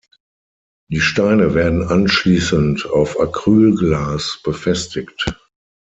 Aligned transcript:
Die 0.89 0.99
Steine 0.99 1.53
werden 1.53 1.83
anschließend 1.83 2.87
auf 2.87 3.19
Acrylglas 3.19 4.41
befestigt. 4.43 5.27